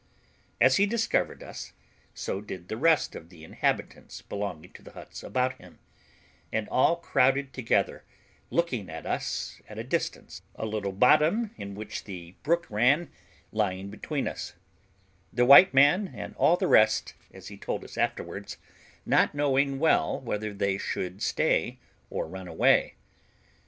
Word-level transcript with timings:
As 0.59 0.77
he 0.77 0.87
discovered 0.87 1.43
us, 1.43 1.73
so 2.15 2.41
did 2.41 2.69
the 2.69 2.75
rest 2.75 3.13
of 3.13 3.29
the 3.29 3.43
inhabitants 3.43 4.23
belonging 4.23 4.73
to 4.73 4.81
the 4.81 4.93
huts 4.93 5.21
about 5.21 5.59
him, 5.59 5.77
and 6.51 6.67
all 6.69 6.95
crowded 6.95 7.53
together, 7.53 8.03
looking 8.49 8.89
at 8.89 9.05
us 9.05 9.61
at 9.69 9.77
a 9.77 9.83
distance, 9.83 10.41
a 10.55 10.65
little 10.65 10.91
bottom, 10.91 11.51
in 11.55 11.75
which 11.75 12.05
the 12.05 12.33
brook 12.41 12.65
ran, 12.71 13.11
lying 13.51 13.91
between 13.91 14.27
us; 14.27 14.55
the 15.31 15.45
white 15.45 15.71
man, 15.71 16.11
and 16.15 16.35
all 16.35 16.57
the 16.57 16.65
rest, 16.67 17.13
as 17.31 17.49
he 17.49 17.55
told 17.55 17.83
us 17.83 17.95
afterwards, 17.95 18.57
not 19.05 19.35
knowing 19.35 19.77
well 19.77 20.19
whether 20.19 20.51
they 20.51 20.79
should 20.79 21.21
stay 21.21 21.77
or 22.09 22.25
run 22.27 22.47
away. 22.47 22.95